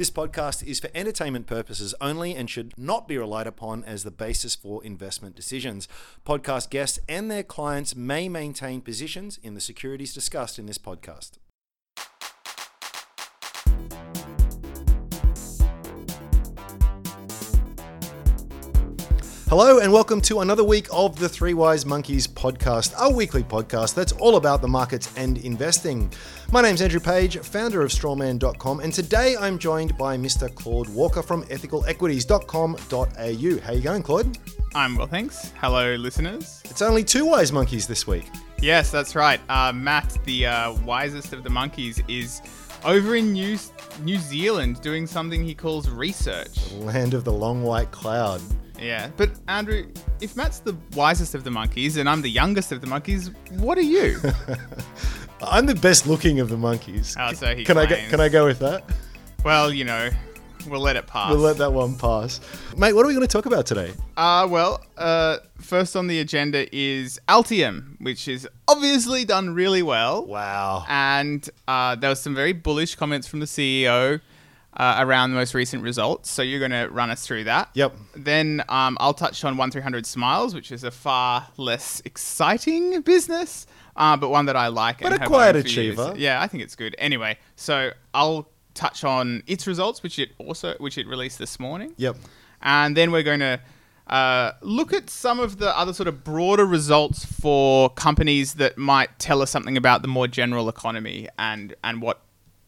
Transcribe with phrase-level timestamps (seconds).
[0.00, 4.10] This podcast is for entertainment purposes only and should not be relied upon as the
[4.10, 5.88] basis for investment decisions.
[6.24, 11.32] Podcast guests and their clients may maintain positions in the securities discussed in this podcast.
[19.50, 23.96] Hello, and welcome to another week of the Three Wise Monkeys podcast, our weekly podcast
[23.96, 26.08] that's all about the markets and investing.
[26.52, 30.54] My name's Andrew Page, founder of strawman.com, and today I'm joined by Mr.
[30.54, 33.66] Claude Walker from ethicalequities.com.au.
[33.66, 34.38] How you going, Claude?
[34.76, 35.52] I'm well, thanks.
[35.56, 36.62] Hello, listeners.
[36.66, 38.28] It's only two wise monkeys this week.
[38.60, 39.40] Yes, that's right.
[39.48, 42.40] Uh, Matt, the uh, wisest of the monkeys, is
[42.84, 43.58] over in New
[44.02, 46.70] New Zealand doing something he calls research.
[46.74, 48.40] Land of the long white cloud.
[48.80, 49.86] Yeah, but Andrew,
[50.20, 53.76] if Matt's the wisest of the monkeys and I'm the youngest of the monkeys, what
[53.76, 54.18] are you?
[55.42, 57.14] I'm the best looking of the monkeys.
[57.18, 58.84] Oh, so he can I go, can I go with that?
[59.44, 60.10] well, you know,
[60.68, 61.30] we'll let it pass.
[61.30, 62.40] We'll let that one pass.
[62.76, 63.92] Mate, what are we going to talk about today?
[64.16, 70.26] Uh, well, uh, first on the agenda is Altium, which is obviously done really well.
[70.26, 70.84] Wow.
[70.88, 74.20] and uh, there was some very bullish comments from the CEO
[74.76, 76.30] uh, around the most recent results.
[76.30, 77.70] So you're going to run us through that.
[77.74, 77.94] Yep.
[78.14, 83.00] Then um, I'll touch on one three hundred Smiles, which is a far less exciting
[83.02, 85.00] business, uh, but one that I like.
[85.00, 86.14] But and a quiet achiever.
[86.16, 86.94] Yeah, I think it's good.
[86.98, 91.94] Anyway, so I'll touch on its results, which it also which it released this morning.
[91.96, 92.16] Yep.
[92.62, 93.60] And then we're going to
[94.06, 99.18] uh, look at some of the other sort of broader results for companies that might
[99.18, 102.20] tell us something about the more general economy and, and what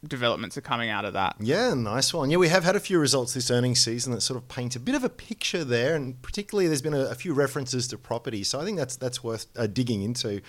[0.07, 1.37] developments are coming out of that.
[1.41, 2.31] Yeah, nice one.
[2.31, 4.81] Yeah, we have had a few results this earnings season that sort of paint a
[4.81, 8.43] bit of a picture there, and particularly there's been a, a few references to property,
[8.45, 10.41] so I think that's that's worth uh, digging into.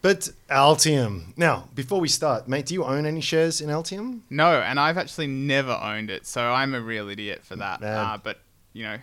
[0.00, 1.36] But Altium.
[1.36, 4.22] Now, before we start, mate, do you own any shares in Altium?
[4.30, 7.84] No, and I've actually never owned it, so I'm a real idiot for that.
[7.84, 8.40] Uh, but,
[8.72, 8.98] you know.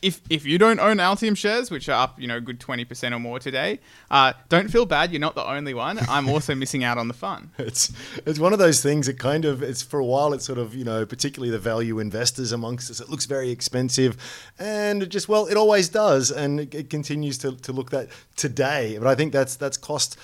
[0.00, 3.12] If, if you don't own Altium shares, which are up, you know, a good 20%
[3.12, 3.80] or more today,
[4.10, 5.10] uh, don't feel bad.
[5.10, 5.98] You're not the only one.
[6.08, 7.50] I'm also missing out on the fun.
[7.58, 7.92] It's
[8.24, 10.74] it's one of those things that kind of it's for a while it's sort of
[10.74, 14.16] you know particularly the value investors amongst us it looks very expensive
[14.58, 18.08] and it just well it always does and it, it continues to, to look that
[18.36, 20.16] today but I think that's that's cost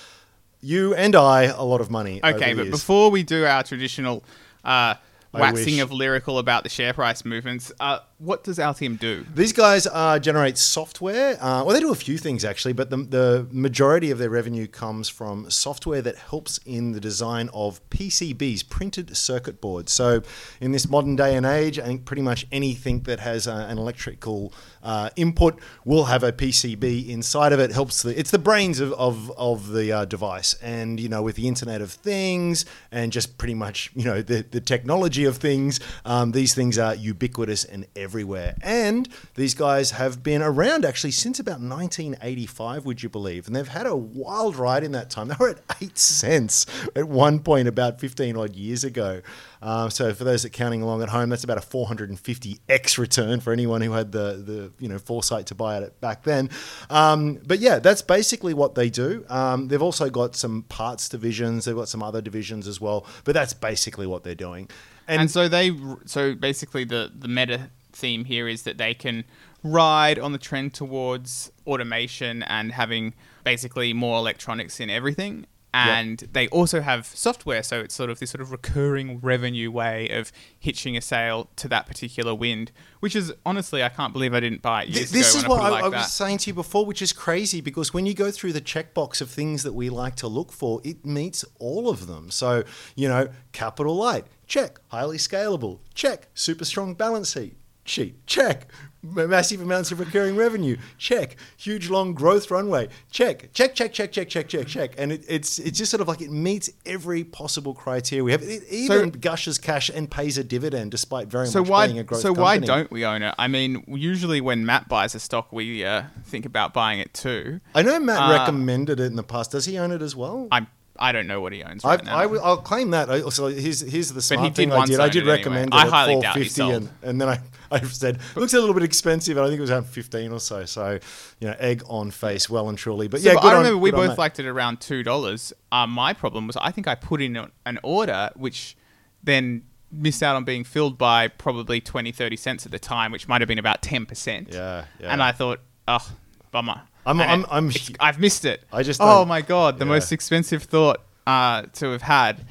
[0.63, 4.25] you and I a lot of money Okay, but before we do our traditional
[4.65, 4.95] uh,
[5.33, 9.27] waxing of lyrical about the share price movements, uh, what does Altium do?
[9.35, 11.37] These guys uh, generate software.
[11.43, 14.67] Uh, well, they do a few things actually, but the, the majority of their revenue
[14.67, 19.93] comes from software that helps in the design of PCBs, printed circuit boards.
[19.93, 20.23] So,
[20.61, 23.79] in this modern day and age, I think pretty much anything that has uh, an
[23.79, 27.73] electrical uh, input will have a PCB inside of it.
[27.73, 31.37] Helps the it's the brains of of, of the uh, device, and you know with
[31.37, 35.81] the Internet of Things and just pretty much you know the the technology of things,
[36.05, 38.55] um, these things are ubiquitous and everywhere.
[38.63, 43.47] And these guys have been around actually since about 1985, would you believe?
[43.47, 45.29] And they've had a wild ride in that time.
[45.29, 49.23] They were at eight cents at one point about 15 odd years ago.
[49.65, 53.41] Uh, so for those that are counting along at home, that's about a 450x return
[53.41, 56.51] for anyone who had the the you know foresight to buy it back then.
[56.91, 59.25] Um, but yeah, that's basically what they do.
[59.31, 61.65] Um, they've also got some parts divisions.
[61.65, 63.07] They've got some other divisions as well.
[63.25, 64.69] But that's basically what they're doing.
[65.09, 65.71] And, so they,
[66.07, 69.25] so basically the the meta theme here is that they can
[69.63, 75.47] ride on the trend towards automation and having basically more electronics in everything.
[75.77, 80.09] And they also have software, so it's sort of this sort of recurring revenue way
[80.09, 84.39] of hitching a sale to that particular wind, which is honestly, I can't believe I
[84.39, 86.55] didn't buy it years Th- this is what I, put I, was saying to you
[86.55, 89.91] before, which is crazy because when you go through the checkbox of things that we
[89.91, 92.31] like to look for, it meets all of them.
[92.31, 92.63] So,
[92.95, 94.79] you know, capital light, check.
[94.89, 96.29] Highly scalable, check.
[96.35, 98.67] Super strong balance sheet, sheet, check.
[99.07, 101.37] Massive amounts of recurring revenue, check.
[101.59, 103.53] Huge long growth runway, check.
[103.53, 104.95] Check, check, check, check, check, check, check.
[104.97, 108.43] And it, it's it's just sort of like it meets every possible criteria we have.
[108.43, 112.03] It even gushes cash and pays a dividend despite very so much why being a
[112.03, 113.35] growth so why don't we own it?
[113.39, 117.61] I mean, usually when Matt buys a stock, we uh, think about buying it too.
[117.75, 119.51] I know Matt Uh, recommended it in the past.
[119.51, 120.49] Does he own it as well?
[120.51, 120.67] I'm
[120.99, 122.17] I don't know what he owns I, right now.
[122.17, 123.11] I, I'll claim that.
[123.11, 125.01] I, so here's here's the smart thing I did.
[125.01, 125.37] I did anyway.
[125.37, 128.55] recommend I it at highly doubt he 450, and, and then I, I said looks
[128.55, 129.37] a little bit expensive.
[129.37, 130.65] and I think it was around 15 or so.
[130.65, 130.99] So
[131.41, 133.09] you know, egg on face, well and truly.
[133.09, 135.53] But So, yeah, but I on- remember we on both liked it around two dollars.
[135.73, 137.37] Uh, my problem was I think I put in
[137.67, 138.77] an order which
[139.23, 143.29] then missed out on being filled by probably 20, 30 cents at the time, which
[143.29, 144.49] might have been about ten percent.
[144.53, 145.13] Yeah, yeah.
[145.13, 146.13] And I thought, oh,
[146.53, 146.83] bummer.
[147.07, 148.63] I'm- I'm- I'm- it's- I've missed it.
[148.73, 149.91] I just oh my god, the yeah.
[149.93, 152.45] most expensive thought uh, to have had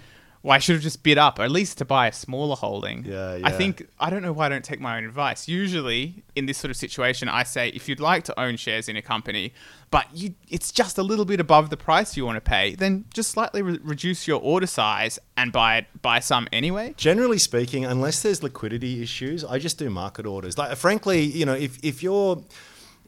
[0.44, 3.06] well, I should have just bid up, or at least to buy a smaller holding.
[3.06, 5.48] Yeah, I think I don't know why I don't take my own advice.
[5.48, 8.98] Usually, in this sort of situation, I say if you'd like to own shares in
[8.98, 9.54] a company,
[9.90, 13.06] but you it's just a little bit above the price you want to pay, then
[13.14, 16.94] just slightly re- reduce your order size and buy it buy some anyway.
[16.98, 20.58] Generally speaking, unless there's liquidity issues, I just do market orders.
[20.58, 22.44] Like, frankly, you know, if, if you're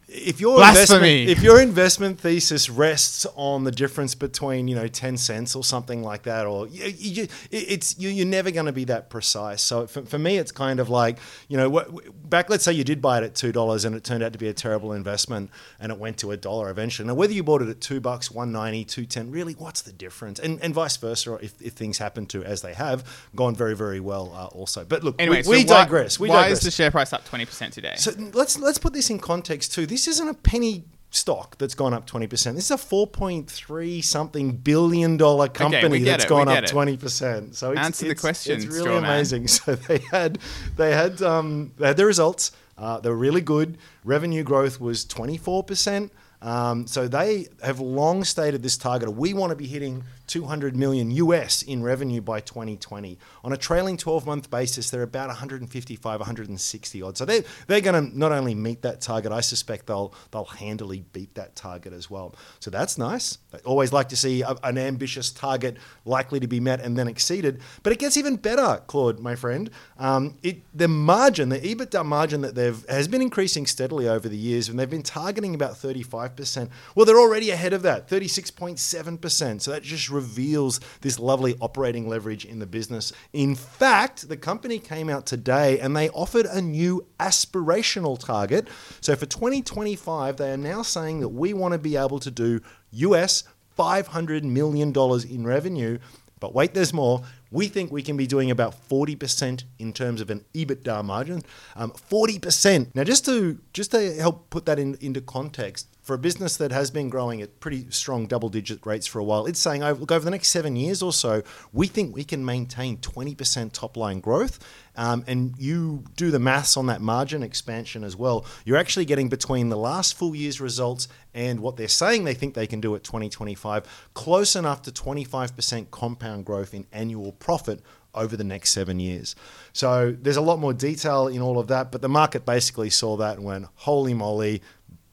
[0.07, 1.21] if your Blasphemy.
[1.21, 5.63] investment if your investment thesis rests on the difference between you know 10 cents or
[5.63, 9.63] something like that or you, you, it's you, you're never going to be that precise
[9.63, 11.17] so for, for me it's kind of like
[11.47, 11.89] you know what
[12.29, 14.37] back let's say you did buy it at two dollars and it turned out to
[14.39, 15.49] be a terrible investment
[15.79, 18.29] and it went to a dollar eventually now whether you bought it at two bucks
[18.29, 22.43] 190 210 really what's the difference and, and vice versa if, if things happen to
[22.43, 23.03] as they have
[23.35, 26.29] gone very very well uh, also but look Anyway, we, so we why- digress we
[26.29, 27.93] why digress is the share price up twenty percent today?
[27.95, 29.85] so let's let's put this in context too.
[29.85, 32.29] This isn't a penny stock that's gone up 20%.
[32.29, 36.69] This is a 4.3 something billion dollar company get that's it, gone up it.
[36.69, 37.55] 20%.
[37.55, 39.03] So it's, Answer the question, It's really man.
[39.05, 39.47] amazing.
[39.55, 40.39] So they had
[40.75, 42.51] they had um, they had the results.
[42.77, 43.77] Uh, they were really good.
[44.03, 46.09] Revenue growth was 24%.
[46.41, 49.11] Um, so they have long stated this target.
[49.13, 53.17] We want to be hitting 200 million US in revenue by 2020.
[53.43, 57.17] On a trailing 12 month basis, they're about 155, 160 odd.
[57.17, 61.05] So they're, they're going to not only meet that target, I suspect they'll they'll handily
[61.13, 62.35] beat that target as well.
[62.59, 63.37] So that's nice.
[63.53, 67.07] I always like to see a, an ambitious target likely to be met and then
[67.07, 67.61] exceeded.
[67.83, 69.69] But it gets even better, Claude, my friend.
[69.97, 74.37] Um, it the margin, the EBITDA margin that they've has been increasing steadily over the
[74.37, 76.69] years, and they've been targeting about 35%.
[76.95, 79.61] Well, they're already ahead of that, 36.7%.
[79.61, 83.11] So that just reveals this lovely operating leverage in the business.
[83.33, 88.67] In fact, the company came out today and they offered a new aspirational target.
[89.01, 92.61] So for 2025, they are now saying that we want to be able to do
[92.91, 93.43] US
[93.77, 94.93] $500 million
[95.29, 95.99] in revenue.
[96.39, 97.23] But wait, there's more.
[97.51, 101.43] We think we can be doing about 40% in terms of an EBITDA margin.
[101.75, 102.93] Um, 40%.
[102.93, 106.71] Now, just to just to help put that in, into context, for a business that
[106.71, 110.23] has been growing at pretty strong double-digit rates for a while, it's saying, look, over
[110.23, 111.41] the next seven years or so,
[111.73, 114.59] we think we can maintain 20% top-line growth.
[114.95, 118.45] Um, and you do the maths on that margin expansion as well.
[118.65, 122.53] You're actually getting between the last full year's results and what they're saying they think
[122.53, 127.81] they can do at 2025, close enough to 25% compound growth in annual profit
[128.15, 129.35] over the next seven years.
[129.73, 133.17] So there's a lot more detail in all of that, but the market basically saw
[133.17, 134.61] that and went, holy moly,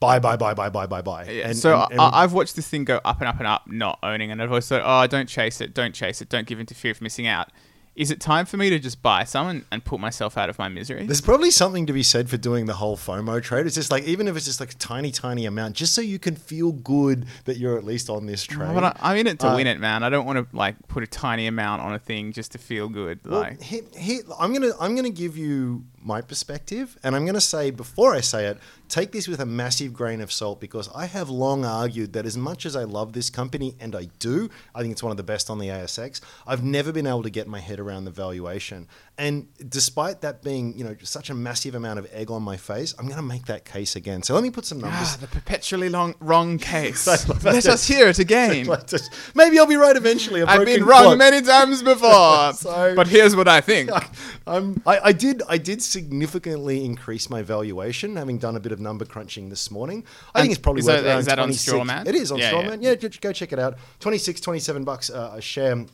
[0.03, 1.25] buy, buy, buy, buy, buy, buy, buy.
[1.29, 3.47] Yeah, And- so and- and- I, I've watched this thing go up and up and
[3.47, 6.45] up, not owning, and I've always thought, oh, don't chase it, don't chase it, don't
[6.47, 7.49] give in to fear of missing out.
[7.95, 10.57] Is it time for me to just buy some and, and put myself out of
[10.57, 11.05] my misery?
[11.05, 13.67] There's probably something to be said for doing the whole FOMO trade.
[13.67, 16.17] It's just like, even if it's just like a tiny, tiny amount, just so you
[16.17, 18.73] can feel good that you're at least on this trade.
[18.73, 20.01] But I, I'm in it to Uh, win it, man.
[20.01, 22.89] I don't want to like put a tiny amount on a thing just to feel
[22.89, 23.19] good.
[23.23, 27.41] Well, Like, here, here, I'm gonna I'm gonna give you my perspective, and I'm gonna
[27.41, 28.57] say before I say it,
[28.89, 32.37] take this with a massive grain of salt because I have long argued that as
[32.37, 35.23] much as I love this company, and I do, I think it's one of the
[35.23, 36.21] best on the ASX.
[36.45, 40.75] I've never been able to get my head around the valuation, and despite that being
[40.75, 43.63] you know such a massive amount of egg on my face, I'm gonna make that
[43.63, 44.23] case again.
[44.23, 44.97] So let me put some numbers.
[45.13, 47.05] ah, the perpetually long wrong case.
[47.43, 48.65] Let us hear it again.
[48.65, 48.89] Like
[49.35, 50.41] Maybe I'll be right eventually.
[50.41, 51.17] a I've been wrong clock.
[51.19, 53.91] many times before, So- but here's what I think.
[54.47, 58.79] um, I, I did I did significantly increase my valuation, having done a bit of
[58.79, 60.05] number crunching this morning.
[60.33, 62.07] I And think it's probably is worth that- is that on 26 Strawman?
[62.07, 62.77] It is on Yeah, Strawman.
[62.81, 63.77] Yeah, go, go check it out.
[63.99, 65.85] 26, 27 bucks uh, a share.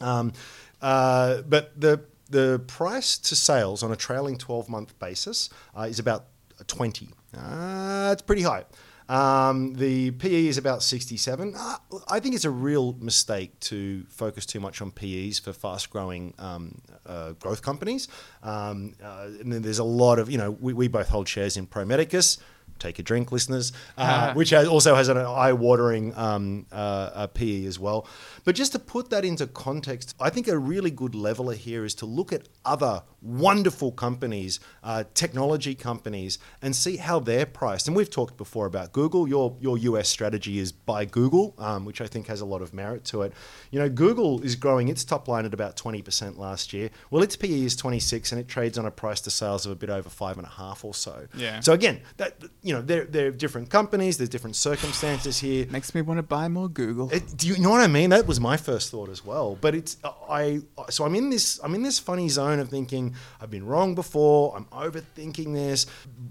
[0.00, 0.32] Um,
[0.80, 5.98] uh, but the the price to sales on a trailing 12 month basis uh, is
[5.98, 6.26] about
[6.66, 7.10] 20.
[7.36, 8.64] Uh, it's pretty high.
[9.08, 11.54] Um, the PE is about 67.
[11.56, 11.76] Uh,
[12.08, 16.34] I think it's a real mistake to focus too much on PEs for fast growing
[16.38, 18.08] um, uh, growth companies.
[18.42, 21.56] Um, uh, and then there's a lot of, you know, we, we both hold shares
[21.56, 22.38] in Pro Medicus.
[22.78, 27.78] Take a drink, listeners, uh, which has, also has an eye-watering um, uh, PE as
[27.78, 28.06] well.
[28.44, 31.94] But just to put that into context, I think a really good leveler here is
[31.96, 37.86] to look at other wonderful companies, uh, technology companies, and see how they're priced.
[37.86, 39.28] And we've talked before about Google.
[39.28, 42.74] Your your US strategy is buy Google, um, which I think has a lot of
[42.74, 43.32] merit to it.
[43.70, 46.90] You know, Google is growing its top line at about 20% last year.
[47.10, 49.76] Well, its PE is 26, and it trades on a price to sales of a
[49.76, 51.26] bit over five and a half or so.
[51.36, 51.60] Yeah.
[51.60, 54.16] So again, that you know, they're they're different companies.
[54.18, 55.66] There's different circumstances here.
[55.70, 57.10] Makes me want to buy more Google.
[57.10, 58.10] It, do you know what I mean?
[58.10, 59.56] That was my first thought as well.
[59.60, 63.14] But it's uh, I so I'm in this I'm in this funny zone of thinking
[63.40, 64.56] I've been wrong before.
[64.56, 65.86] I'm overthinking this,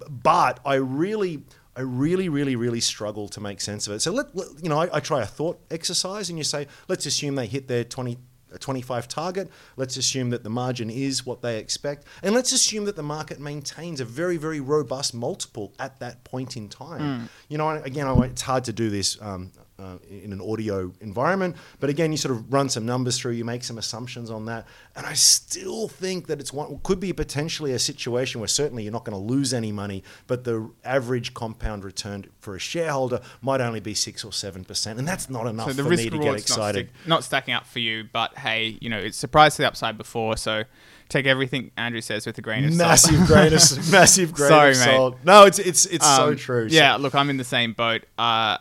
[0.10, 1.44] but I really.
[1.74, 4.02] I really, really, really struggle to make sense of it.
[4.02, 7.06] So let, let- you know, I, I try a thought exercise, and you say, let's
[7.06, 8.18] assume they hit their twenty
[8.52, 9.50] a 25 target.
[9.78, 12.06] Let's assume that the margin is what they expect.
[12.24, 16.58] And let's assume that the market maintains a very, very robust multiple at that point
[16.58, 17.30] in time.
[17.50, 19.18] You know, again, it's hard to do this.
[19.22, 21.56] Um, uh, in an audio environment.
[21.80, 24.68] But again, you sort of run some numbers through, you make some assumptions on that,
[24.96, 28.92] and I still think that it's one could be potentially a situation where certainly you're
[28.92, 33.62] not going to lose any money, but the average compound return for a shareholder might
[33.62, 36.10] only be six or seven percent, and that's not enough So the for risk me
[36.12, 36.90] to get not, excited.
[36.90, 39.98] stick, not stacking up for you, but hey, you know, it's surprised to the upside
[39.98, 40.64] before, so
[41.10, 42.88] take everything Andrew says with a grain of salt.
[42.90, 44.84] Massive grain of massive grain Sorry, of mate.
[44.86, 45.18] salt.
[45.26, 46.70] No, it's it's it's so Um, true.
[46.70, 48.04] So- Yeah, look, I'm in the same boat.
[48.18, 48.58] Uh,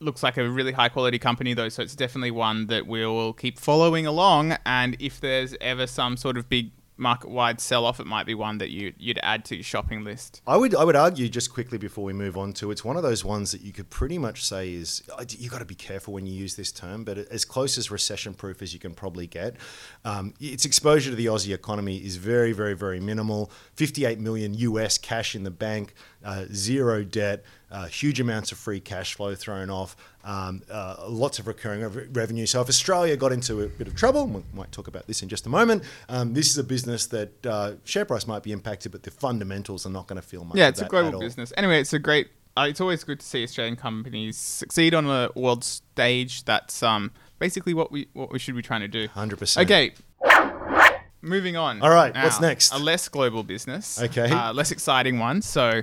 [0.00, 3.58] looks like a really high quality company though, so it's definitely one that we'll keep
[3.58, 4.56] following along.
[4.64, 8.34] And if there's ever some sort of big market wide sell off, it might be
[8.34, 10.42] one that you you'd add to your shopping list.
[10.46, 13.02] I would I would argue just quickly before we move on to it's one of
[13.02, 15.02] those ones that you could pretty much say is
[15.38, 18.34] you got to be careful when you use this term, but as close as recession
[18.34, 19.56] proof as you can probably get.
[20.04, 23.50] Um, its exposure to the Aussie economy is very very very minimal.
[23.74, 28.58] Fifty eight million US cash in the bank, uh, zero debt, uh, huge amounts of
[28.58, 29.96] free cash flow thrown off.
[30.24, 32.46] Um, uh, lots of recurring rev- revenue.
[32.46, 35.22] So if Australia got into a bit of trouble, and we might talk about this
[35.22, 35.84] in just a moment.
[36.08, 39.86] Um, this is a business that uh, share price might be impacted, but the fundamentals
[39.86, 40.56] are not going to feel much.
[40.56, 41.52] Yeah, it's a global business.
[41.56, 42.28] Anyway, it's a great.
[42.56, 46.44] Uh, it's always good to see Australian companies succeed on a world stage.
[46.44, 49.06] That's um basically what we what we should be trying to do.
[49.08, 49.62] 100%.
[49.62, 49.92] Okay.
[51.28, 51.82] Moving on.
[51.82, 52.72] All right, what's next?
[52.72, 54.00] A less global business.
[54.00, 54.30] Okay.
[54.30, 55.42] Uh, less exciting one.
[55.42, 55.82] So,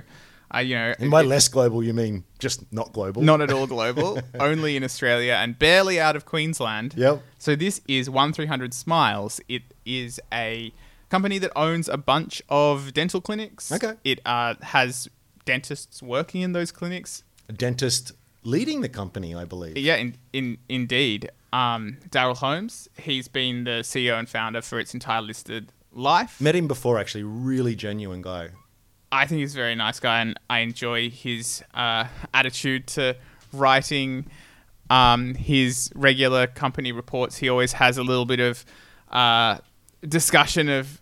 [0.54, 3.22] uh, you know, And by it- less global, you mean just not global?
[3.22, 6.94] not at all global, only in Australia and barely out of Queensland.
[6.96, 7.22] Yep.
[7.38, 9.40] So this is one three hundred Smiles.
[9.48, 10.72] It is a
[11.08, 13.70] company that owns a bunch of dental clinics.
[13.72, 13.94] Okay.
[14.04, 15.08] It uh, has
[15.44, 17.22] dentists working in those clinics.
[17.48, 18.12] A dentist
[18.46, 19.76] leading the company, I believe.
[19.76, 21.30] Yeah, in, in indeed.
[21.52, 22.88] Um, Daryl Holmes.
[22.98, 26.40] He's been the CEO and founder for its entire listed life.
[26.40, 27.22] Met him before, actually.
[27.24, 28.50] Really genuine guy.
[29.12, 33.16] I think he's a very nice guy, and I enjoy his uh, attitude to
[33.52, 34.26] writing
[34.90, 37.38] um, his regular company reports.
[37.38, 38.64] He always has a little bit of
[39.10, 39.58] uh,
[40.06, 41.00] discussion of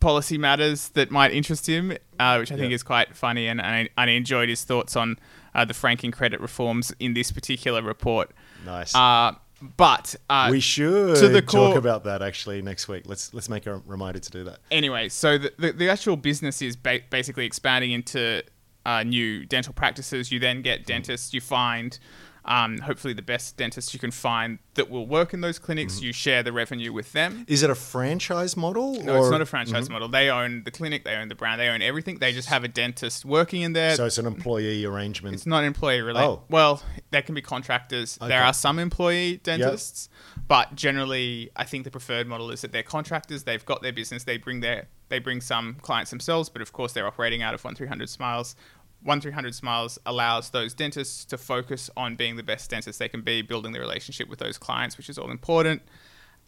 [0.00, 2.74] policy matters that might interest him, uh, which I think Yeah.
[2.74, 5.16] is quite funny, and, and, I, and I enjoyed his thoughts on
[5.54, 8.30] uh, the franking credit reforms in this particular report.
[8.64, 8.94] Nice.
[8.94, 9.32] Uh,
[9.76, 13.04] but uh, we should to the talk about that actually next week.
[13.06, 14.58] Let's let's make a reminder to do that.
[14.72, 18.42] anyway, so the, the, the actual business is ba- basically expanding into
[18.84, 20.32] uh, new dental practices.
[20.32, 21.32] You then get dentists.
[21.32, 21.96] You find,
[22.44, 25.96] um, hopefully, the best dentists you can find that will work in those clinics.
[25.96, 26.04] Mm-hmm.
[26.06, 27.44] You share the revenue with them.
[27.46, 29.02] Is it a franchise model?
[29.02, 30.08] No, or- it's not a franchise model.
[30.08, 31.04] They own the clinic.
[31.04, 31.60] They own the brand.
[31.60, 32.18] They own everything.
[32.18, 33.94] They just have a dentist working in there.
[33.94, 35.34] So it's an employee arrangement.
[35.34, 36.26] It's not employee related.
[36.26, 36.42] Oh.
[36.48, 38.18] Well, there can be contractors.
[38.20, 38.28] Okay.
[38.28, 40.08] There are some employee dentists,
[40.48, 43.44] but generally, I think the preferred model is that they're contractors.
[43.44, 44.24] They've got their business.
[44.24, 47.62] They bring their they bring some clients themselves, but of course, they're operating out of
[47.62, 48.56] one three hundred Smiles.
[49.02, 53.08] One three hundred Smiles allows those dentists to focus on being the best dentists they
[53.08, 55.82] can be, building the relationship with those clients, which is all important.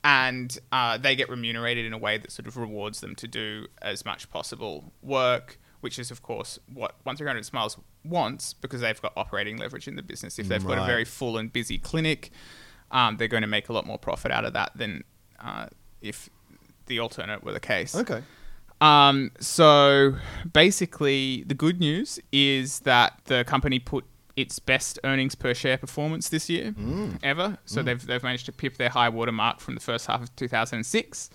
[0.02, 3.66] And uh, they get remunerated in a way that sort of rewards them to do
[3.80, 9.12] as much possible work which is of course what 1300 Smiles wants because they've got
[9.18, 10.38] operating leverage in the business.
[10.38, 12.30] If they've got a very full and busy clinic,
[12.90, 15.04] um, they're going to make a lot more profit out of that than
[15.38, 15.66] uh,
[16.00, 16.30] if
[16.86, 17.94] the alternate were the case.
[17.94, 18.22] okay.
[18.80, 20.16] Um, so
[20.52, 24.04] basically, the good news is that the company put
[24.36, 27.18] its best earnings per share performance this year Mm.
[27.22, 27.58] ever.
[27.66, 30.34] So they've they've managed to pip their high water mark from the first half of
[30.36, 31.30] 2006,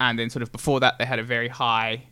[0.00, 2.04] and then sort of before that they had a very high.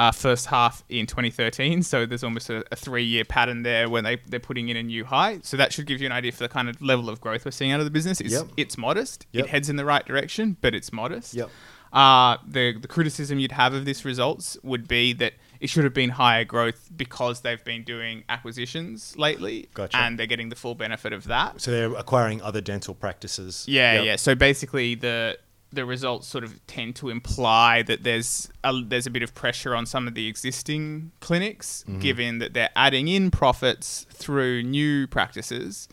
[0.00, 4.14] Uh, first half in 2013, so there's almost a, a three-year pattern there when they
[4.28, 5.40] they're putting in a new high.
[5.42, 7.50] So that should give you an idea for the kind of level of growth we're
[7.50, 8.20] seeing out of the business.
[8.20, 8.46] It's, Yep.
[8.56, 9.26] it's modest.
[9.32, 9.46] Yep.
[9.46, 11.34] It heads in the right direction, but it's modest.
[11.34, 11.50] Yep.
[11.92, 15.94] Uh, the the criticism you'd have of this results would be that it should have
[15.94, 19.96] been higher growth because they've been doing acquisitions lately, Gotcha.
[19.96, 21.60] and they're getting the full benefit of that.
[21.60, 23.64] So they're acquiring other dental practices.
[23.66, 24.04] Yeah, Yep.
[24.04, 24.16] yeah.
[24.16, 25.38] So basically, the
[25.70, 29.74] the results sort of tend to imply that there's a, there's a bit of pressure
[29.74, 32.00] on some of the existing clinics, Mm-hmm.
[32.00, 35.86] given that they're adding in profits through new practices,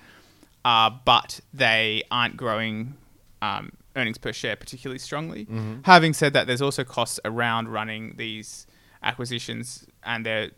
[0.64, 2.94] uh, but they aren't growing
[3.42, 5.46] um, earnings per share particularly strongly.
[5.46, 5.82] Mm-hmm.
[5.84, 8.68] Having said that, there's also costs around running these
[9.04, 10.52] acquisitions, and they're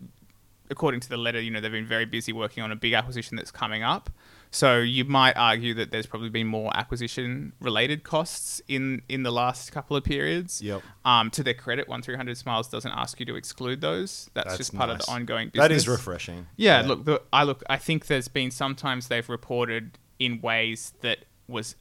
[0.69, 3.37] according to the letter, you know, they've been very busy working on a big acquisition
[3.37, 4.09] that's coming up.
[4.49, 9.31] So you might argue that there's probably been more acquisition related costs in in the
[9.31, 10.61] last couple of periods.
[10.61, 10.81] Yep.
[11.03, 14.29] Um, to their credit, one three hundred Smiles doesn't ask you to exclude those.
[14.33, 15.67] That's, That's just part of the ongoing business.
[15.67, 16.47] That is refreshing.
[16.55, 17.61] Yeah, look, the, I look.
[17.69, 21.75] I think there's been sometimes they've reported in ways that was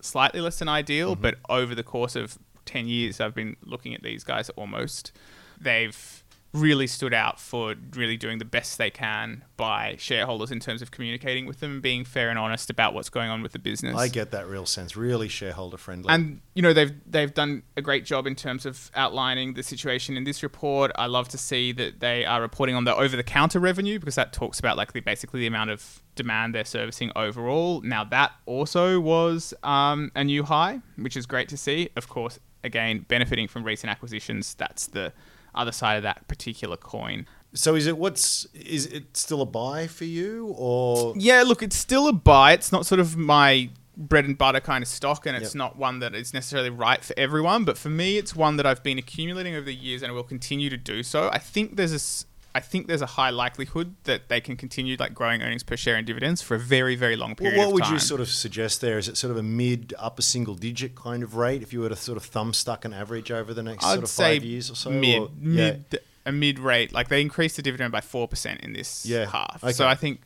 [0.00, 1.22] slightly less than ideal, mm-hmm.
[1.22, 5.12] but over the course of 10 years, I've been looking at these guys almost.
[5.60, 6.24] They've
[6.54, 10.90] really stood out for really doing the best they can by shareholders in terms of
[10.90, 13.94] communicating with them and being fair and honest about what's going on with the business.
[13.94, 14.96] I get that real sense.
[14.96, 16.08] Really shareholder friendly.
[16.08, 20.16] And you know they've they've done a great job in terms of outlining the situation
[20.16, 20.90] in this report.
[20.96, 24.14] I love to see that they are reporting on the over the counter revenue because
[24.14, 27.82] that talks about like the basically the amount of demand they're servicing overall.
[27.82, 31.90] Now that also was um, a new high, which is great to see.
[31.94, 34.54] Of course, again benefiting from recent acquisitions.
[34.54, 35.12] That's the
[35.58, 37.26] other side of that particular coin.
[37.54, 41.76] so is it what's is it still a buy for you or Yeah, look, it's
[41.76, 42.52] still a buy.
[42.52, 45.58] It's not sort of my bread and butter kind of stock, and it's Yep.
[45.64, 47.64] not one that is necessarily right for everyone.
[47.64, 50.70] But for me, it's one that I've been accumulating over the years, and will continue
[50.70, 51.30] to do so.
[51.32, 55.14] I think there's a, I think there's a high likelihood that they can continue like
[55.14, 57.58] growing earnings per share and dividends for a very, very long Well, period.
[57.58, 58.98] what would you sort of suggest there?
[58.98, 61.88] Is it sort of a mid upper single digit kind of rate if you were
[61.88, 64.70] to sort of thumb stuck an average over the next I'd sort of five years
[64.70, 64.90] or so?
[64.90, 65.70] mid, or- yeah.
[65.72, 66.92] mid, a mid rate.
[66.92, 69.60] Like they increased the dividend by four percent in this Yeah, half.
[69.62, 69.72] okay.
[69.72, 70.20] So I think,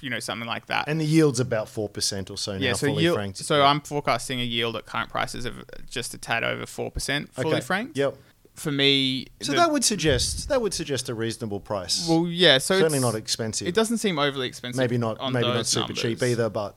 [0.00, 0.86] you know, something like that.
[0.88, 3.38] And the yield's about four percent or so now, yeah, so fully yield, franked.
[3.38, 7.32] so I'm forecasting a yield at current prices of just a tad over four percent,
[7.32, 7.60] fully okay.
[7.60, 7.96] franked.
[7.96, 8.16] Yep.
[8.60, 12.06] For me, So the- that would suggest that would suggest a reasonable price.
[12.06, 12.58] well, yeah.
[12.58, 13.66] So Certainly not expensive.
[13.66, 14.78] It doesn't seem overly expensive.
[14.78, 16.76] maybe not maybe not super cheap either, but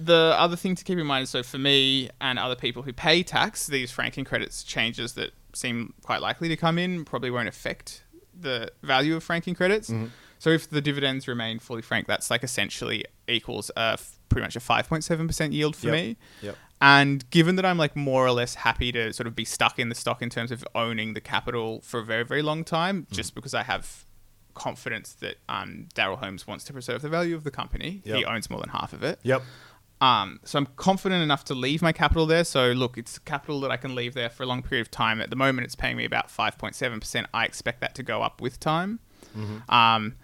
[0.00, 2.92] The other thing to keep in mind is so for me and other people who
[2.92, 7.48] pay tax, these franking credits changes that seem quite likely to come in probably won't
[7.48, 8.02] affect
[8.38, 9.88] the value of franking credits.
[9.90, 10.06] Mm-hmm.
[10.40, 13.98] So if the dividends remain fully franked, that's like essentially equals a
[14.30, 15.94] pretty much a 5.7% yield for Yep.
[15.94, 16.16] me.
[16.42, 16.56] Yep.
[16.80, 19.88] And given that I'm like more or less happy to sort of be stuck in
[19.90, 23.14] the stock in terms of owning the capital for a very, very long time, Mm-hmm.
[23.14, 24.04] just because I have
[24.54, 28.00] confidence that um, Daryl Holmes wants to preserve the value of the company.
[28.04, 29.18] He owns more than half of it.
[29.22, 29.42] yep.
[30.02, 32.44] Um, so I'm confident enough to leave my capital there.
[32.44, 35.20] So look, it's capital that I can leave there for a long period of time.
[35.20, 37.26] At the moment, it's paying me about 5.7%.
[37.34, 39.00] I expect that to go up with time.
[39.68, 40.14] Um,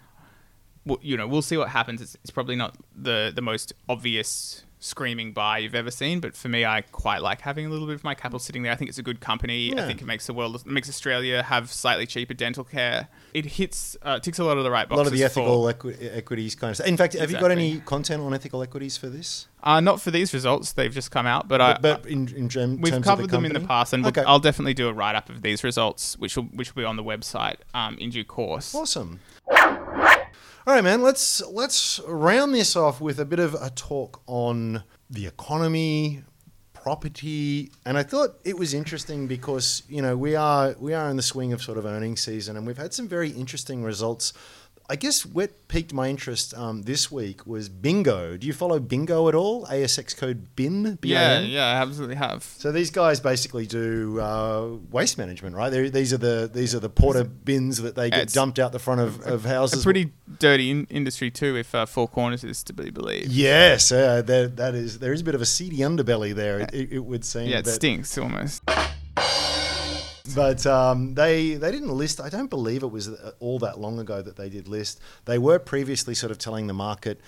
[0.83, 2.01] well, you know, we'll see what happens.
[2.01, 6.49] It's, it's probably not the the most obvious screaming buy you've ever seen, but for
[6.49, 8.71] me, I quite like having a little bit of my capital sitting there.
[8.71, 9.77] I think it's a good company.
[9.77, 13.09] I think it makes the world, makes Australia have slightly cheaper dental care.
[13.33, 15.69] It hits, uh, ticks a lot of the right A lot of the ethical For,
[15.69, 16.87] equi- equities kind of stuff.
[16.87, 19.47] In fact, have you got any content on ethical equities for this?
[19.63, 21.47] uh, not for these results; they've just come out.
[21.47, 24.03] But, I, but, but in, in gem- We've covered the them in the past, and
[24.03, 24.23] we'll, Okay.
[24.23, 26.95] I'll definitely do a write up of these results, which will which will be on
[26.95, 28.73] the website um, in due course.
[28.73, 29.19] Awesome.
[30.67, 31.01] All right, man.
[31.01, 36.23] Let's let's round this off with a bit of a talk on the economy,
[36.73, 41.15] property, and I thought it was interesting because you know we are we are in
[41.15, 44.33] the swing of sort of earnings season, and we've had some very interesting results.
[44.89, 48.37] I guess what piqued my interest um, this week was Bingo.
[48.37, 49.65] Do you follow Bingo at all?
[49.65, 50.85] ASX code BIN.
[50.85, 51.49] Yeah, B-I-N?
[51.49, 52.43] yeah, I absolutely have.
[52.43, 55.69] So these guys basically do uh, waste management, right?
[55.69, 58.71] They're, these are the these are the porter bins that they get It's dumped out
[58.71, 59.79] the front of, of houses.
[59.79, 63.27] It's a pretty dirty in- industry too, if uh, Four Corners is to be believed.
[63.27, 66.61] yes, uh, there, that is there is a bit of a seedy underbelly there.
[66.61, 67.49] It, it, would seem.
[67.49, 68.63] Yeah, it stinks almost.
[70.35, 72.19] But um, they they didn't list.
[72.19, 73.09] I don't believe it was
[73.39, 74.99] all that long ago that they did list.
[75.25, 77.19] They were previously sort of telling the market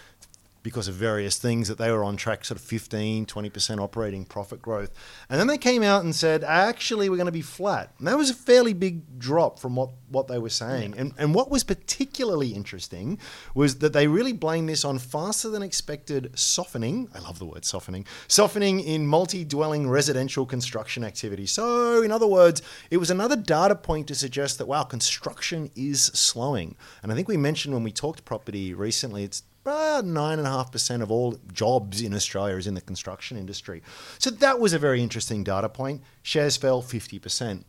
[0.63, 4.61] because of various things that they were on track sort of 15 20% operating profit
[4.61, 4.91] growth.
[5.29, 7.93] And then they came out and said actually we're going to be flat.
[7.97, 10.95] And that was a fairly big drop from what, what they were saying.
[10.97, 13.19] And, and what was particularly interesting
[13.53, 17.65] was that they really blamed this on faster than expected softening i love the word
[17.65, 21.45] softening softening in multi-dwelling residential construction activity.
[21.45, 26.03] So in other words it was another data point to suggest that wow construction is
[26.03, 26.75] slowing.
[27.03, 30.51] And i think we mentioned when we talked property recently it's about nine and a
[30.51, 33.81] half percent of all jobs in Australia is in the construction industry.
[34.17, 36.01] So that was a very interesting data point.
[36.23, 37.65] Shares fell fifty percent.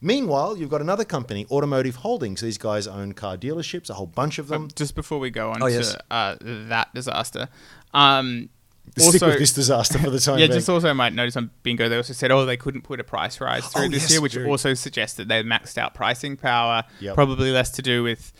[0.00, 2.40] Meanwhile, you've got another company, Automotive Holdings.
[2.42, 4.62] These guys own car dealerships, a whole bunch of them.
[4.64, 7.48] Um, just before we go on Oh, to uh, that disaster,
[7.94, 8.50] um,
[8.98, 10.58] Stick also, with this disaster for the time yeah, being.
[10.58, 13.04] just also I might notice on Bingo they also said, oh, they couldn't put a
[13.04, 15.94] price rise through Oh, this yes, year, which very- also suggests that they maxed out
[15.94, 16.84] pricing power.
[17.00, 17.14] Yep.
[17.14, 18.30] Probably less to do with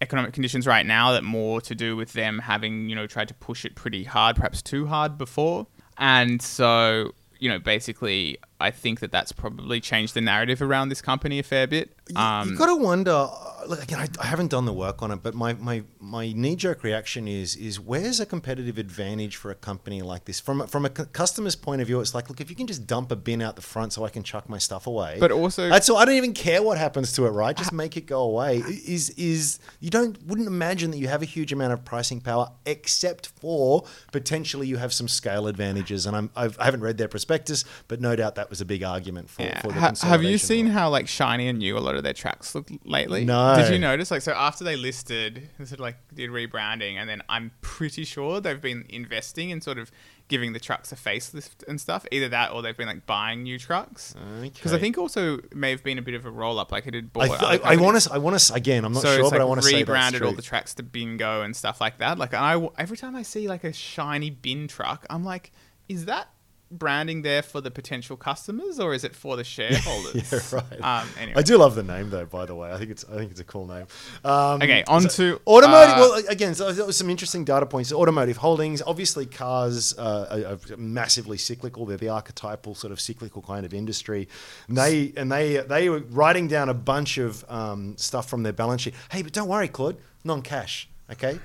[0.00, 3.34] economic conditions right now, that more to do with them having you know tried to
[3.34, 5.66] push it pretty hard, perhaps too hard before,
[5.98, 11.00] and so you know basically I think that that's probably changed the narrative around this
[11.00, 11.94] company a fair bit.
[12.16, 13.12] Um, you got to wonder.
[13.12, 16.32] uh, Look, again, I, I haven't done the work on it, but my, my my
[16.32, 20.62] knee jerk reaction is is where's a competitive advantage for a company like this from
[20.62, 22.00] a- from a customer's point of view?
[22.00, 24.08] It's like, look, if you can just dump a bin out the front so I
[24.08, 25.18] can chuck my stuff away.
[25.20, 25.98] But also- that's all.
[25.98, 27.54] I don't even care what happens to it, right?
[27.56, 28.58] Just make it go away.
[28.58, 32.50] Is is you don't wouldn't imagine that you have a huge amount of pricing power,
[32.64, 36.06] except for potentially you have some scale advantages.
[36.06, 38.82] And I'm I've, I haven't read their prospectus, but no doubt that was a big
[38.82, 39.42] argument for.
[39.42, 39.60] Yeah.
[39.60, 40.80] for the Ha- have you seen model.
[40.80, 43.24] how like shiny and new a lot of their tracks look lately?
[43.24, 43.56] No.
[43.56, 44.10] Did you notice?
[44.10, 48.04] Like, so after they listed, they sort of like did rebranding, and then I'm pretty
[48.04, 49.90] sure they've been investing in sort of
[50.28, 52.04] giving the trucks a facelift and stuff.
[52.12, 54.14] Either that, or they've been like buying new trucks.
[54.42, 56.86] Because I think also it may have been a bit of a roll up, like
[56.86, 57.40] it had I, bought.
[57.40, 58.12] th- I, I want to.
[58.12, 58.54] I want to.
[58.54, 60.32] Again, I'm not so sure, it's but like I want to say that's rebranded all
[60.32, 62.18] the tracks to Bingo and stuff like that.
[62.18, 65.50] Like, and I w- every time I see like a shiny bin truck, I'm like,
[65.88, 66.28] is that
[66.70, 70.30] branding there for the potential customers or is it for the shareholders?
[70.32, 71.02] Yeah, right.
[71.02, 71.38] Um, anyway.
[71.38, 72.26] I do love the name though.
[72.26, 73.86] By the way, I think it's I think it's a cool name.
[74.24, 75.94] Um, Okay, on to, automotive.
[75.96, 77.92] uh, well, again, so some interesting data points.
[77.92, 81.86] Automotive holdings, obviously, cars uh, are, are massively cyclical.
[81.86, 84.28] They're the archetypal sort of cyclical kind of industry.
[84.68, 88.52] And they and they they were writing down a bunch of um, stuff from their
[88.52, 88.94] balance sheet.
[89.10, 90.88] Hey, but don't worry, Claude, non-cash.
[91.10, 91.38] Okay,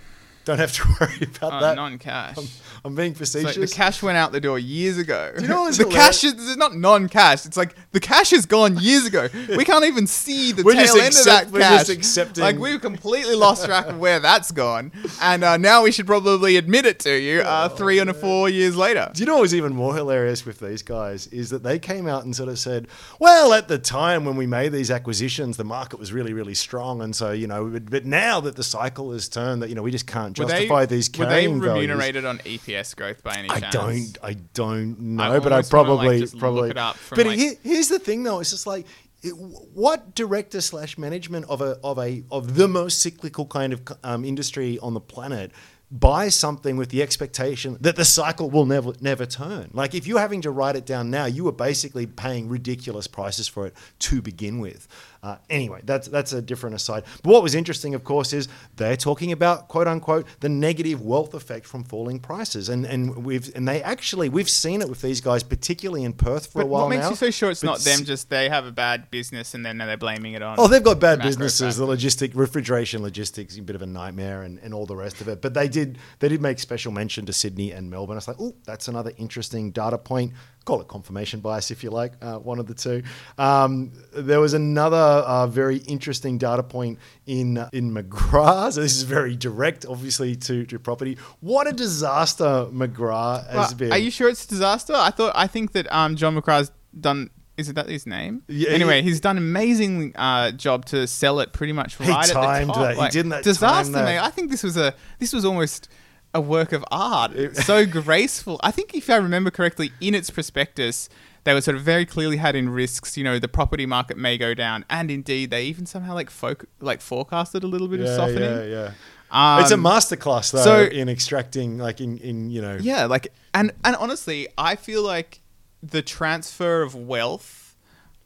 [0.45, 1.75] don't have to worry about Uh, that.
[1.75, 2.38] non-cash.
[2.86, 3.69] I'm being So facetious.
[3.71, 5.32] the cash went out the door years ago.
[5.36, 5.95] Do you know the hilarious?
[6.21, 7.45] cash is not non-cash.
[7.45, 9.29] It's like the cash is gone years ago.
[9.56, 11.79] We can't even see the We're tail end accept- of we're that cash.
[11.88, 15.91] just accepting- Like we've completely lost track of where that's gone, and uh, now we
[15.91, 17.41] should probably admit it to you.
[17.41, 19.10] Uh, Oh, three and four years later.
[19.13, 22.08] Do you know what was even more hilarious with these guys is that they came
[22.08, 22.88] out and sort of said,
[23.19, 27.01] "Well, at the time when we made these acquisitions, the market was really, really strong,
[27.01, 29.84] and so you know, but, but now that the cycle has turned, that you know,
[29.84, 33.24] we just can't Were justify they, these were they carrying values." remunerated on EPS growth
[33.24, 33.63] by any chance?
[33.63, 36.69] I don't, I don't know, I but I wanna, like, probably, look probably.
[36.72, 38.86] it up from, but like- here- here's the thing, though: it's just like.
[39.26, 44.26] What director slash management of a of a of the most cyclical kind of um,
[44.26, 45.52] industry on the planet
[45.89, 49.69] buys something with the expectation that the cycle will never never turn?
[49.72, 53.48] Like if you're having to write it down now, you are basically paying ridiculous prices
[53.48, 54.89] for it to begin with.
[55.23, 57.05] Uh, anyway, that's that's a different aside.
[57.23, 61.33] But what was interesting, of course, is they're talking about quote unquote the negative wealth
[61.33, 65.21] effect from falling prices, and and we've and they actually we've seen it with these
[65.21, 66.86] guys, particularly in Perth for But a while now.
[66.88, 67.09] what makes now.
[67.12, 68.03] you so sure it's But not them?
[68.03, 70.57] Just they have a bad business and then they're blaming it on.
[70.59, 71.77] Oh, they've got bad businesses.
[71.77, 75.29] The logistic refrigeration logistics, a bit of a nightmare, and, and all the rest of
[75.29, 75.41] it.
[75.41, 78.15] But they did they did make special mention to Sydney and Melbourne.
[78.15, 80.33] I was like, oh, that's another interesting data point.
[80.65, 83.04] Call it confirmation bias if you like, uh, one of the two.
[83.38, 88.73] Um, there was another uh, very interesting data point in in McGrath.
[88.73, 91.17] So this is very direct, obviously, to, to property.
[91.41, 93.91] What a disaster McGrath has Well, been.
[93.91, 94.93] Are you sure it's a disaster?
[94.95, 97.30] I thought I think that um, John McGrath's done.
[97.56, 98.41] Is it that his name?
[98.47, 102.10] Yeah, anyway, he- he's done an amazing uh, job to sell it pretty much He
[102.10, 102.95] right at timed the top.
[102.95, 103.04] that.
[103.04, 104.06] He didn't that disaster, that.
[104.06, 104.17] mate.
[104.17, 105.88] I think this was a this was almost
[106.34, 107.34] a work of art.
[107.34, 108.60] It's so graceful.
[108.63, 111.10] I think if I remember correctly, in its prospectus,
[111.43, 113.17] they were sort of very clearly had in risks.
[113.17, 116.65] You know, the property market may go down, and indeed, they even somehow like folk
[116.80, 118.43] like forecasted a little bit of yeah, softening.
[118.43, 118.91] yeah, yeah.
[119.32, 123.30] Um, it's a masterclass though so- in extracting, like in, in you know, Yeah, like
[123.54, 125.41] and and honestly, I feel like
[125.82, 127.76] the transfer of wealth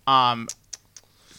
[0.06, 0.48] um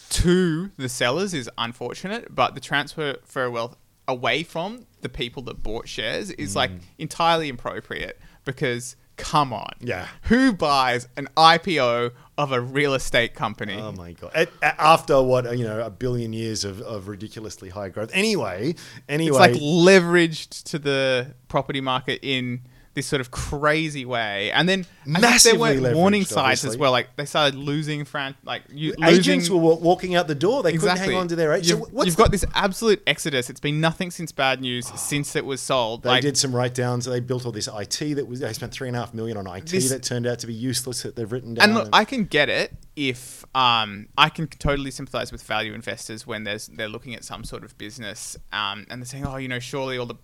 [0.09, 3.75] to the sellers is unfortunate, but the transfer of wealth
[4.07, 6.79] away from the people that bought shares is like Mm.
[6.97, 9.73] entirely appropriate because come on.
[9.81, 10.07] Yeah.
[10.23, 13.75] Who buys an IPO of a real estate company?
[13.75, 14.31] Oh my god!
[14.33, 18.11] At, a- after what you know, a billion years of, of ridiculously high growth.
[18.13, 18.75] Anyway,
[19.09, 22.61] anyway, It's like leveraged to the property market in
[22.99, 26.65] this sort of crazy way, and then I think Massively there were warning signs as
[26.65, 26.79] obviously.
[26.81, 26.91] well.
[26.91, 30.61] Like they started losing fran- like you, agents losing, were wa- walking out the door.
[30.63, 30.99] They exactly.
[30.99, 31.69] couldn't hang on to their agents.
[31.69, 33.49] You've, you've got this absolute exodus.
[33.49, 36.03] It's been nothing since bad news since it was sold.
[36.03, 37.05] They like did some write downs.
[37.05, 38.41] They built all this IT that was.
[38.41, 40.53] They spent three and a half million on IT This- that turned out to be
[40.53, 41.03] useless.
[41.03, 41.63] That they've written down.
[41.69, 46.27] and look, I can get it if um, I can totally sympathize with value investors
[46.27, 49.47] when there's they're looking at some sort of business um, and they're saying, oh, you
[49.47, 50.15] know, surely all the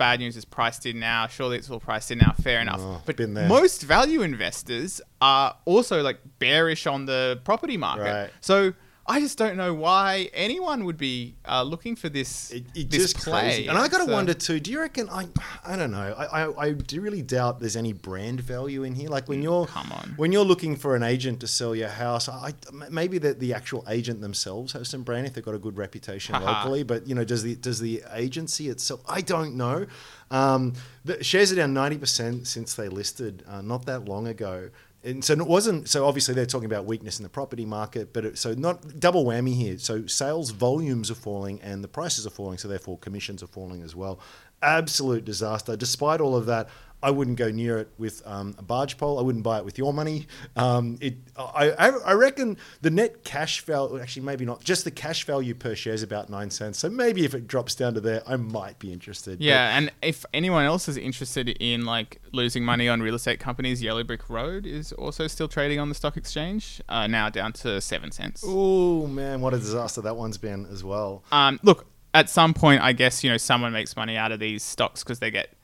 [0.00, 1.26] bad news is priced in now.
[1.26, 2.32] Surely it's all priced in now.
[2.42, 2.80] Fair enough.
[2.80, 8.02] Oh, but most value investors are also like bearish on the property market.
[8.04, 8.30] Right.
[8.40, 8.72] So
[9.06, 13.12] I just don't know why anyone would be uh, looking for this It, it this
[13.12, 13.40] play.
[13.40, 13.66] crazy.
[13.66, 14.60] And I got to So- wonder too.
[14.60, 15.08] Do you reckon?
[15.10, 15.26] I
[15.64, 16.14] I don't know.
[16.16, 19.08] I, I I do really doubt there's any brand value in here.
[19.08, 20.14] Like when you're Come on.
[20.16, 22.54] when you're looking for an agent to sell your house, I
[22.90, 26.34] maybe that the actual agent themselves have some brand if they've got a good reputation
[26.36, 26.46] Haha.
[26.60, 26.82] locally.
[26.84, 29.00] But you know, does the does the agency itself?
[29.08, 29.86] I don't know.
[30.30, 34.70] Um, the shares are down ninety percent since they listed uh, not that long ago.
[35.02, 35.88] And so it wasn't.
[35.88, 39.24] So obviously they're talking about weakness in the property market, but it, so not double
[39.24, 39.78] whammy here.
[39.78, 43.82] So sales volumes are falling and the prices are falling, so therefore commissions are falling
[43.82, 44.20] as well.
[44.62, 45.76] Absolute disaster.
[45.76, 46.68] Despite all of that,
[47.02, 49.18] I wouldn't go near it with um, a barge pole.
[49.18, 50.26] I wouldn't buy it with your money.
[50.54, 51.70] Um, it, I,
[52.04, 55.94] I reckon the net cash value, actually maybe not, just the cash value per share
[55.94, 56.78] is about nine cents.
[56.78, 59.40] So maybe if it drops down to there, I might be interested.
[59.40, 63.82] Yeah, and if anyone else is interested in like losing money on real estate companies,
[63.82, 67.80] Yellow Brick Road is also still trading on the stock exchange, uh, now down to
[67.80, 68.44] seven cents.
[68.46, 71.24] Oh man, what a disaster that one's been as well.
[71.32, 74.62] Um, look, at some point, I guess you know someone makes money out of these
[74.62, 75.54] stocks because they get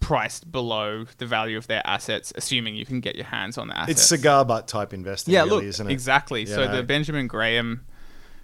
[0.00, 3.76] priced below the value of their assets, assuming you can get your hands on the
[3.76, 4.00] assets.
[4.00, 5.92] It's cigar butt type investing, yeah, really, look, isn't it?
[5.92, 6.40] exactly.
[6.42, 6.76] You so know?
[6.76, 7.86] the Benjamin Graham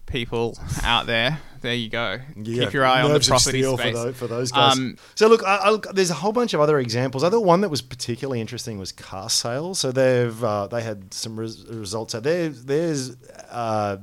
[0.06, 2.18] people out there, there you go.
[2.36, 3.78] Yeah, Keep your eye on the property space.
[3.78, 4.76] For those, for those guys.
[4.76, 7.22] Um, so look, I, I, there's a whole bunch of other examples.
[7.22, 9.78] I thought one that was particularly interesting was car sales.
[9.78, 12.14] So they've uh, they had some res- results.
[12.14, 12.48] out there.
[12.48, 13.16] there's
[13.50, 13.98] uh,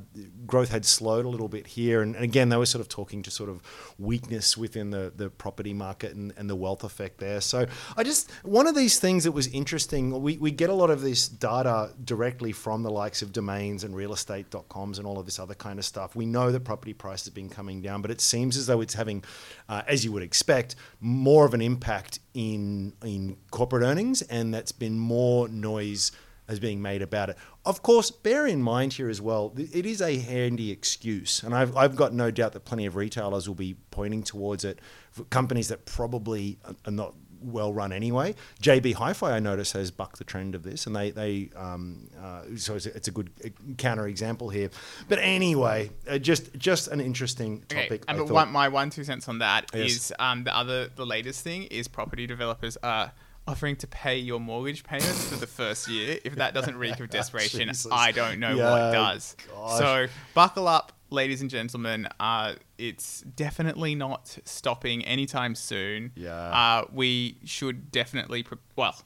[0.50, 3.22] growth had slowed a little bit here, and, and again they were sort of talking
[3.22, 3.62] to sort of
[3.98, 7.40] weakness within the, the property market and, and the wealth effect there.
[7.40, 10.20] So I just one of these things that was interesting.
[10.22, 13.94] We, we get a lot of this data directly from the likes of domains and
[13.94, 16.16] real estate.coms and all of this other kind of stuff.
[16.16, 18.94] We know that property prices have been coming down, but it seems as though it's
[18.94, 19.24] having,
[19.68, 24.72] uh, as you would expect, more of an impact in in corporate earnings, and that's
[24.72, 26.12] been more noise
[26.50, 27.36] as being made about it.
[27.64, 31.76] Of course, bear in mind here as well, it is a handy excuse, and I've,
[31.76, 34.80] I've got no doubt that plenty of retailers will be pointing towards it.
[35.12, 38.34] For companies that probably are- are not well run anyway.
[38.60, 42.42] JB Hi-Fi, I notice, has bucked the trend of this, and they they um, uh,
[42.56, 43.30] so it's a, it's a good
[43.78, 44.68] counter example here.
[45.08, 48.04] But anyway, uh, just just an interesting Okay, topic.
[48.08, 50.12] and but one, my one two cents on that is Yes.
[50.18, 53.12] um, the other the latest thing is property developers are
[53.46, 56.18] offering to pay your mortgage payments for the first year.
[56.24, 59.36] If that doesn't reek of desperation, I don't know Yeah, what does.
[59.54, 59.78] gosh.
[59.78, 62.08] So buckle up, ladies and gentlemen.
[62.20, 66.12] Uh, it's definitely not stopping anytime soon.
[66.14, 66.30] Yeah.
[66.34, 68.96] Uh, we should definitely pre- well.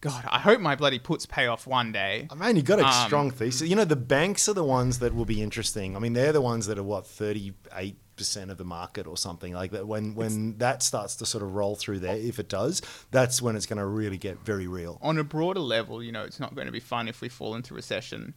[0.00, 2.28] God, I hope my bloody puts pay off one day.
[2.30, 3.68] I mean, you got a Um, strong thesis.
[3.68, 5.96] You know, the banks are the ones that will be interesting.
[5.96, 9.16] I mean, they're the ones that are what thirty eight percent of the market or
[9.16, 9.86] something like that.
[9.86, 13.56] When when that starts to sort of roll through there, if it does, that's when
[13.56, 14.98] it's going to really get very real.
[15.00, 17.54] on a broader level, you know, it's not going to be fun if we fall
[17.54, 18.34] into recession.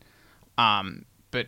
[0.58, 1.48] Um, but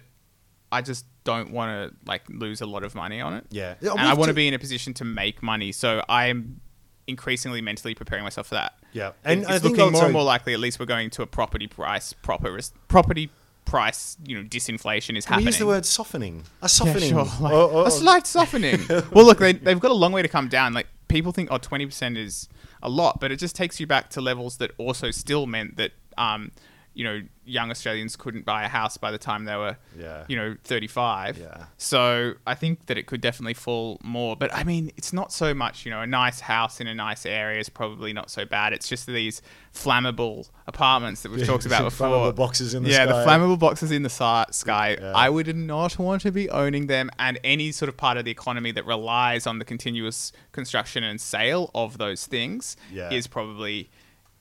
[0.72, 3.46] I just don't want to like lose a lot of money on it.
[3.50, 3.76] Yeah.
[3.82, 5.72] And I want to be in a position to make money.
[5.72, 6.60] So I'm
[7.08, 8.74] increasingly mentally preparing myself for that.
[8.91, 9.12] Yeah.
[9.24, 10.54] and it's think looking more and more likely.
[10.54, 13.30] At least we're going to a property price proper res- property
[13.74, 14.18] price.
[14.24, 15.46] You know, disinflation is Can we happening.
[15.48, 16.44] use the word softening?
[16.62, 17.10] A Yeah, softening.
[17.10, 17.26] sure.
[17.42, 18.80] Like, or- or- a slight softening.
[19.12, 20.74] well, look, they, they've got a long way to come down.
[20.74, 22.48] Like people think, oh, 20% is
[22.84, 25.92] a lot, but it just takes you back to levels that also still meant that,
[26.20, 26.52] um,
[26.95, 30.25] you know, young Australians couldn't buy a house by the time they were, Yeah.
[30.27, 31.38] you know, 35.
[31.39, 31.65] Yeah.
[31.77, 34.36] So I think that it could definitely fall more.
[34.36, 37.25] But I mean, it's not so much, you know, a nice house in a nice
[37.25, 38.73] area is probably not so bad.
[38.73, 39.41] It's just these
[39.73, 42.08] flammable apartments that we've talked about before.
[42.08, 43.06] Flammable boxes in the yeah, sky.
[43.06, 44.97] the flammable boxes in the si- sky.
[44.99, 45.12] Yeah.
[45.15, 48.32] I would not want to be owning them, and any sort of part of the
[48.32, 52.77] economy that relies on the continuous construction and sale of those things
[53.12, 53.89] is probably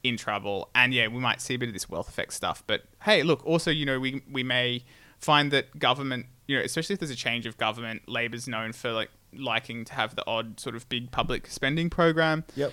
[0.03, 0.69] in trouble.
[0.75, 2.63] And yeah, we might see a bit of this wealth effect stuff.
[2.67, 4.83] But hey, look, also, you know, we we may
[5.17, 8.91] find that government, you know, especially if there's a change of government, Labor's known for
[8.91, 12.71] like liking to have the odd sort of big public spending program Yep.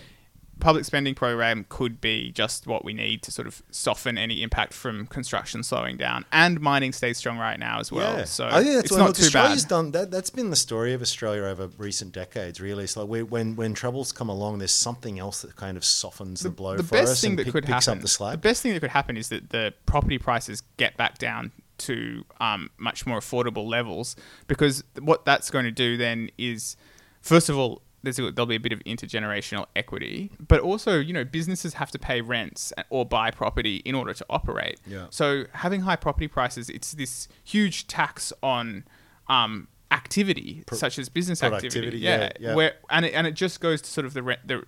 [0.61, 4.73] Public spending program could be just what we need to sort of soften any impact
[4.73, 8.19] from construction slowing down and mining stays strong right now as well.
[8.19, 8.25] Yeah.
[8.25, 9.69] So I think that's it's what not look, too Australia's bad.
[9.69, 9.91] done.
[9.93, 12.61] That, that's been the story of Australia over recent decades.
[12.61, 15.85] Really, it's like we, when when troubles come along, there's something else that kind of
[15.85, 17.99] softens the, blow the for best us thing and that pick- could picks happen.
[17.99, 18.41] up the slack.
[18.41, 22.71] best thing that could happen is that the property prices get back down to um,
[22.77, 24.15] much more affordable levels
[24.47, 26.77] because what that's going to do then is,
[27.23, 27.83] first of all.
[28.03, 31.91] There's a, there'll be a bit of intergenerational equity, but also, you know, businesses have
[31.91, 34.81] to pay rents or buy property in order to operate.
[34.87, 35.07] Yeah.
[35.11, 38.85] So having high property prices, it's this huge tax on
[39.29, 41.99] um, activity, such as business activity.
[41.99, 42.55] Yeah, yeah, yeah.
[42.55, 44.65] Where and it, and it just goes to sort of the rent, the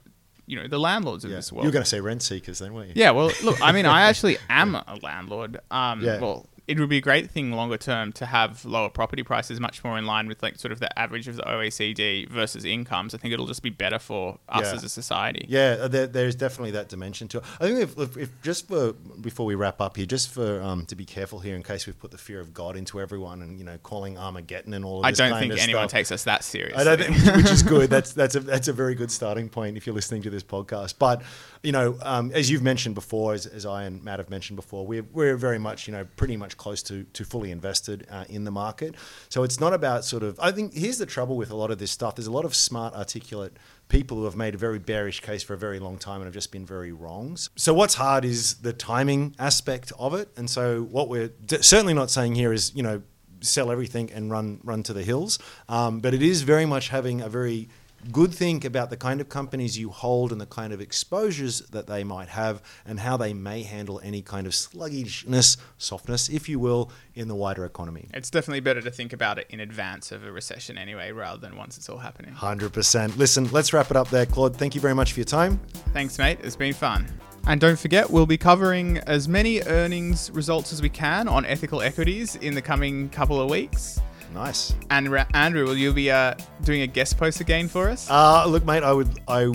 [0.46, 1.36] you know, the landlords of yeah.
[1.36, 2.94] this You're going to say rent seekers, then, weren't you?
[2.96, 5.60] Yeah, well, look, I mean, I actually am a landlord.
[5.70, 6.20] Um, Yeah.
[6.20, 9.82] well, it would be a great thing longer term to have lower property prices much
[9.82, 13.14] more in line with like sort of the average of the OECD versus incomes.
[13.14, 14.74] I think it'll just be better for us Yeah.
[14.74, 15.44] as a society.
[15.48, 17.44] Yeah, uh, there, there's definitely that dimension to it.
[17.60, 20.86] I think if, if, if just for before we wrap up here, just for um,
[20.86, 23.58] to be careful here, in case we've put the fear of God into everyone, and
[23.58, 25.90] you know, calling Armageddon and all of I don't think anyone stuff.
[25.98, 26.80] takes us that seriously.
[26.80, 27.90] I don't think, which is good.
[27.92, 30.94] That's that's a that's a very good starting point if you're listening to this podcast.
[30.98, 31.22] But
[31.62, 34.84] you know, um, as you've mentioned before, as, as I and Matt have mentioned before,
[34.84, 38.44] we're we're very much you know pretty much close to to fully invested uh, in
[38.44, 38.96] the market.
[39.28, 40.38] So it's not about sort of.
[40.40, 42.16] I think here's the trouble with a lot of this stuff.
[42.16, 43.56] There's a lot of smart, articulate
[43.88, 46.34] people who have made a very bearish case for a very long time and have
[46.34, 47.50] just been very wrongs.
[47.56, 50.30] So what's hard is the timing aspect of it.
[50.36, 53.02] And so what we're d- certainly not saying here is you know
[53.40, 55.38] sell everything and run run to the hills.
[55.68, 57.68] Um, but it is very much having a very
[58.10, 61.86] good think about the kind of companies you hold and the kind of exposures that
[61.86, 66.58] they might have and how they may handle any kind of sluggishness, softness, if you
[66.58, 68.08] will, in the wider economy.
[68.12, 71.56] It's definitely better to think about it in advance of a recession anyway, rather than
[71.56, 72.34] once it's all happening.
[72.34, 73.16] 100%.
[73.16, 74.56] Listen, let's wrap it up there, Claude.
[74.56, 75.60] Thank you very much for your time.
[75.92, 76.38] Thanks, mate.
[76.42, 77.06] It's been fun.
[77.46, 81.82] And don't forget, we'll be covering as many earnings results as we can on ethical
[81.82, 84.00] equities in the coming couple of weeks.
[84.34, 84.74] Nice.
[84.90, 88.08] And Ra- Andrew, will you be uh, doing a guest post again for us?
[88.10, 89.52] Uh, look, mate, I would, I,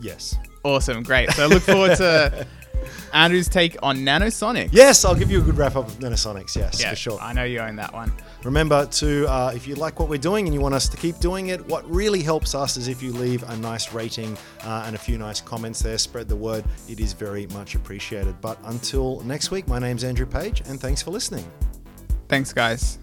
[0.00, 0.36] yes.
[0.62, 1.30] awesome, great.
[1.32, 2.46] So look forward to
[3.12, 4.70] Andrew's take on Nanosonic.
[4.72, 7.18] Yes, I'll give you a good wrap up of Nanosonics, yes, Yeah, for sure.
[7.20, 8.12] I know you own that one.
[8.42, 11.18] Remember to, uh, if you like what we're doing and you want us to keep
[11.18, 14.94] doing it, what really helps us is if you leave a nice rating uh, and
[14.94, 15.96] a few nice comments there.
[15.96, 16.64] Spread the word.
[16.88, 18.38] It is very much appreciated.
[18.40, 21.44] But until next week, my name's Andrew Page, and thanks for listening.
[22.28, 22.98] Thanks, guys.